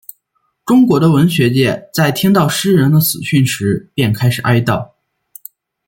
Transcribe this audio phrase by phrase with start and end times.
[0.65, 4.93] 中国的文学界在听到诗人的死讯时便开始哀悼。